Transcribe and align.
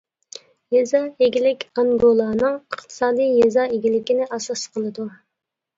يېزا 0.75 1.01
ئىگىلىك 1.25 1.67
ئانگولانىڭ 1.83 2.59
ئىقتىسادى 2.59 3.29
يېزا 3.37 3.71
ئىگىلىكىنى 3.77 4.31
ئاساس 4.33 4.67
قىلىدۇ. 4.75 5.13